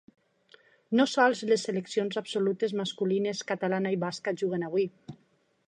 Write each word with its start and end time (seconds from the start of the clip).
No 0.99 1.05
sols 1.11 1.43
les 1.51 1.65
seleccions 1.67 2.17
absolutes 2.21 2.75
masculines 2.81 3.45
catalana 3.53 3.93
i 3.97 4.01
basca 4.07 4.35
juguen 4.43 4.69
avui. 4.71 4.91